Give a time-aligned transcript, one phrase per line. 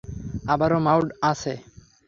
[0.47, 0.99] আবার মাও
[1.31, 1.53] আছে?